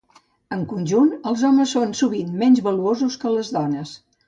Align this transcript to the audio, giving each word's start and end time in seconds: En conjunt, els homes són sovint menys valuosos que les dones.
En 0.55 0.61
conjunt, 0.71 1.11
els 1.33 1.43
homes 1.51 1.75
són 1.77 1.93
sovint 2.01 2.33
menys 2.41 2.63
valuosos 2.71 3.19
que 3.25 3.37
les 3.37 3.53
dones. 3.61 3.95